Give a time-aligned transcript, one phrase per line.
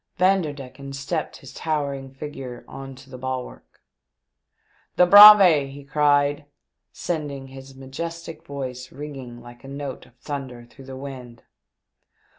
[0.17, 3.83] Vanderdecken stepped his towering figure on to the bulwark;"
[4.95, 6.45] The Braave," he cried,
[6.91, 11.43] sending his majestic voice ringing like a note of thunder through the wind.